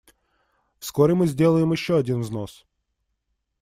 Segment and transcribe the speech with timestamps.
[0.79, 2.65] Вскоре мы сделаем еще один взнос.